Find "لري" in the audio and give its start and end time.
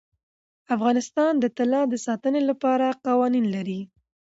3.55-3.81